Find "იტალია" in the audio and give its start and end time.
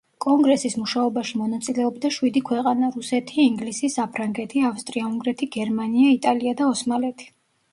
6.19-6.57